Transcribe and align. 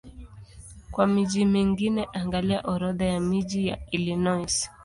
Kwa 0.91 1.07
miji 1.07 1.45
mingine 1.45 2.07
angalia 2.13 2.61
Orodha 2.61 3.05
ya 3.05 3.19
miji 3.19 3.67
ya 3.67 3.77
Illinois. 3.91 4.69